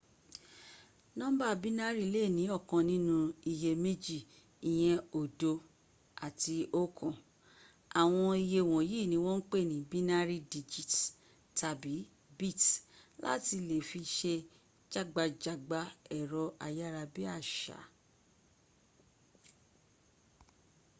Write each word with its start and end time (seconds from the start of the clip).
nọ́ḿbà 1.17 1.47
bínárì 1.61 2.03
lè 2.13 2.23
ní 2.37 2.43
ọ̀kan 2.57 2.83
nínú 2.91 3.15
iye 3.51 3.71
méjì 3.83 4.17
ìyẹn 4.71 4.99
oódo 5.19 5.51
àti 6.25 6.55
oókan 6.81 7.13
àwọn 8.01 8.29
iye 8.45 8.59
wọ̀nyìí 8.71 9.09
ni 9.11 9.17
wọ́n 9.25 9.39
ń 9.41 9.45
pè 9.51 9.59
ní 9.69 9.77
binary 9.91 10.37
digits- 10.51 10.99
tàbí 11.57 11.93
bits 12.37 12.67
láti 13.23 13.55
le 13.69 13.77
fi 13.89 13.99
se 14.17 14.33
jágbajàgba 14.91 15.79
ẹ̀rọ 16.19 16.43
ayárabíàṣá 16.65 17.79